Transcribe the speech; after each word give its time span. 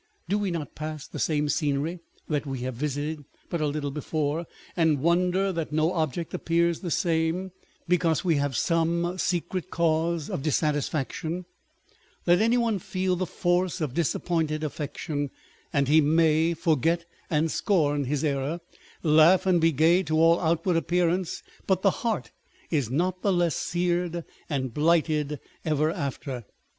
Do 0.27 0.39
we 0.39 0.49
not 0.49 0.73
pass 0.73 1.07
the 1.07 1.19
same 1.19 1.47
scenery 1.47 1.99
that 2.27 2.47
we 2.47 2.61
have 2.61 2.73
visited 2.73 3.23
but 3.51 3.61
a 3.61 3.67
little 3.67 3.91
before, 3.91 4.47
and 4.75 4.99
wonder 4.99 5.51
that 5.53 5.71
no 5.71 5.93
object 5.93 6.33
appears 6.33 6.79
the 6.79 6.89
same, 6.89 7.51
because 7.87 8.25
we 8.25 8.37
have 8.37 8.57
some 8.57 9.19
secret 9.19 9.69
cause 9.69 10.27
of 10.27 10.41
dissatisfaction? 10.41 11.45
Let 12.25 12.41
any 12.41 12.57
one 12.57 12.79
feel 12.79 13.15
the 13.15 13.27
force 13.27 13.79
of 13.79 13.93
dis 13.93 14.15
appointed 14.15 14.63
affection, 14.63 15.29
and 15.71 15.87
he 15.87 16.01
may. 16.01 16.55
forget 16.55 17.05
and 17.29 17.51
scorn 17.51 18.05
his 18.05 18.23
error, 18.23 18.59
laugh 19.03 19.45
and 19.45 19.61
be 19.61 19.71
gay 19.71 20.01
to 20.01 20.17
all 20.17 20.39
outward 20.39 20.77
appearance, 20.77 21.43
but 21.67 21.83
the 21.83 21.91
heart 22.01 22.31
is 22.71 22.89
not 22.89 23.21
the 23.21 23.31
less 23.31 23.55
seared 23.55 24.25
and 24.49 24.73
blighted 24.73 25.39
ever 25.63 25.91
after. 25.91 26.45